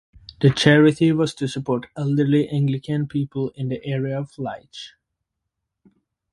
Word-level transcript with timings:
The 0.39 0.49
charity 0.49 1.11
was 1.11 1.35
to 1.35 1.47
support 1.47 1.85
elderly 1.95 2.49
Anglican 2.49 3.05
people 3.07 3.51
in 3.51 3.69
the 3.69 3.85
area 3.85 4.17
of 4.19 4.35
Leigh. 4.39 4.67